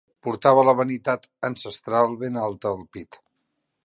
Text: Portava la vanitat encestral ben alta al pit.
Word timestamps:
Portava 0.27 0.61
la 0.67 0.73
vanitat 0.79 1.27
encestral 1.49 2.17
ben 2.25 2.39
alta 2.47 2.71
al 2.73 2.81
pit. 2.97 3.21